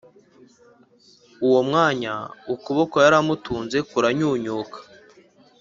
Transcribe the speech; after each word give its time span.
Uwo 1.45 1.59
mwanya 1.69 2.13
ukuboko 2.53 2.95
yari 3.05 3.15
amutunze 3.21 3.77
kuranyunyuka 3.89 4.77